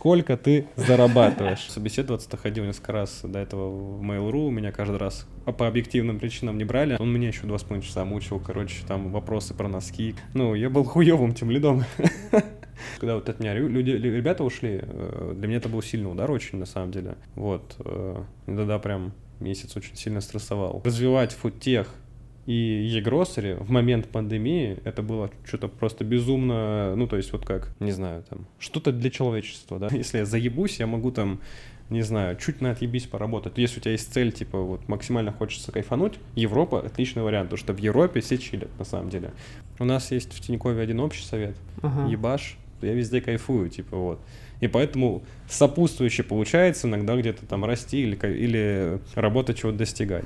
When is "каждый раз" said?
4.72-5.26